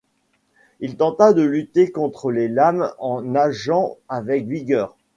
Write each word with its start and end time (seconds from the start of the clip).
Il 0.79 0.97
tenta 0.97 1.31
de 1.31 1.43
lutter 1.43 1.91
contre 1.91 2.31
les 2.31 2.47
lames 2.47 2.91
en 2.97 3.21
nageant 3.21 3.97
avec 4.09 4.47
vigueur 4.47 4.97